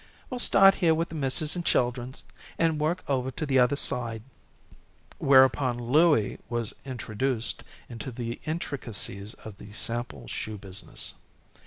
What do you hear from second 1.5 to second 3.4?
an' children's, and work over